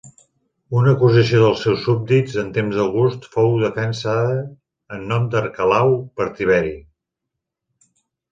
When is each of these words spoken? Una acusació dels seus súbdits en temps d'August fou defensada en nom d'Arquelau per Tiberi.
Una 0.77 0.93
acusació 0.95 1.41
dels 1.41 1.59
seus 1.65 1.83
súbdits 1.87 2.37
en 2.43 2.47
temps 2.55 2.79
d'August 2.79 3.27
fou 3.35 3.53
defensada 3.65 4.39
en 4.97 5.05
nom 5.11 5.29
d'Arquelau 5.35 5.93
per 6.21 6.27
Tiberi. 6.41 6.75